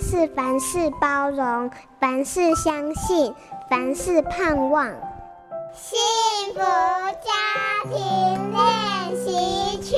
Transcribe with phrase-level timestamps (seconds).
[0.00, 3.32] 是凡事包容，凡事相信，
[3.70, 4.86] 凡事盼望。
[5.74, 5.98] 幸
[6.54, 7.30] 福家
[7.84, 7.92] 庭
[8.52, 9.96] 练习曲。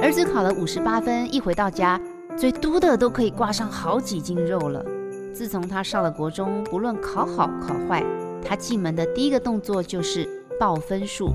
[0.00, 2.00] 儿子考了五十八分，一回到家，
[2.36, 4.84] 嘴嘟的都可以挂上好几斤肉了。
[5.34, 8.04] 自从他上了国中，不论考好考坏，
[8.44, 10.28] 他进门的第一个动作就是
[10.58, 11.32] 报分数。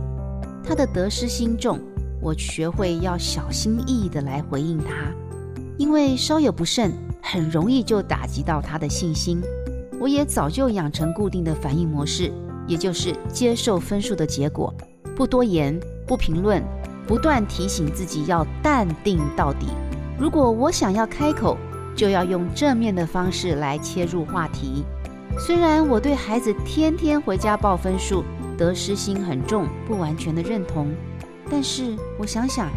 [0.63, 1.77] 他的得失心重，
[2.21, 5.11] 我学会要小心翼翼的来回应他，
[5.77, 6.91] 因为稍有不慎，
[7.22, 9.41] 很容易就打击到他的信心。
[9.99, 12.32] 我也早就养成固定的反应模式，
[12.68, 14.73] 也就是接受分数的结果，
[15.16, 16.62] 不多言，不评论，
[17.08, 19.68] 不断提醒自己要淡定到底。
[20.20, 21.58] 如果我想要开口，
[21.96, 24.84] 就要用正面的方式来切入话题。
[25.40, 28.24] 虽然我对孩子天天回家报分数，
[28.58, 30.91] 得失心很重，不完全的认同，
[31.49, 32.70] 但是我想想，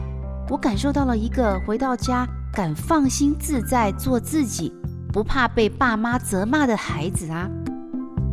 [0.49, 4.73] 我感受到了一个回到家敢放心自在做自己，
[5.13, 7.47] 不怕被爸妈责骂的孩子啊！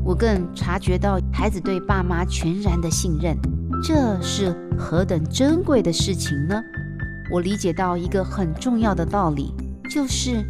[0.05, 3.37] 我更察觉到孩子对爸妈全然的信任，
[3.83, 6.55] 这是何等珍贵的事情呢？
[7.33, 9.53] 我理解到一个很重要的道理，
[9.89, 10.41] 就是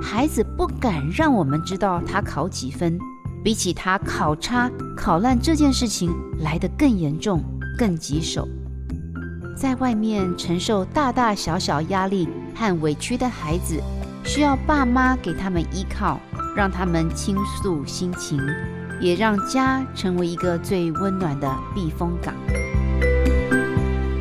[0.00, 2.98] 孩子不敢让我们知道他考几分，
[3.44, 7.44] 比起他考差、考烂这件事情来得更严重、
[7.76, 8.48] 更棘手。
[9.60, 13.82] 在外面承受大大小小压力和委屈的孩子，
[14.24, 16.20] 需要爸妈给他们依靠，
[16.54, 18.40] 让他们倾诉心情，
[19.00, 22.32] 也让家成为一个最温暖的避风港。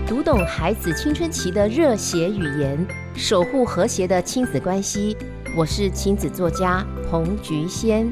[0.07, 5.15] 读懂孩子青春期的热血语言，守护和谐的亲子关系。
[5.55, 8.11] 我是亲子作家彭菊仙。